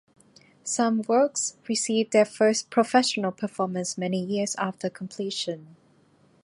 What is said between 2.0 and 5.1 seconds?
their first professional performance many years after